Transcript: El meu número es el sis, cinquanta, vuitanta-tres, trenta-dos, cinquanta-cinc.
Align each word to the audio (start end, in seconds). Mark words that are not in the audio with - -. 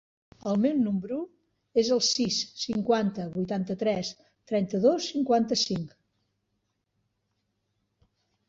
El 0.51 0.55
meu 0.61 0.77
número 0.85 1.17
es 1.81 1.91
el 1.95 2.01
sis, 2.07 2.37
cinquanta, 2.63 3.27
vuitanta-tres, 3.35 4.11
trenta-dos, 4.53 5.11
cinquanta-cinc. 5.15 5.95